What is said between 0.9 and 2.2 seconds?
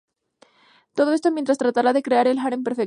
Todo esto mientras tratará de